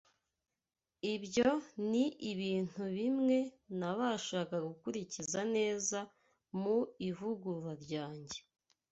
Ibyo 1.13 1.49
ni 1.89 2.05
ibintu 2.31 2.81
bimwe 2.97 3.37
nabashaga 3.79 4.57
gukurikiza 4.67 5.39
neza 5.55 5.97
mu 6.61 6.77
ivugurura 7.09 7.73
ryanjye; 7.83 8.37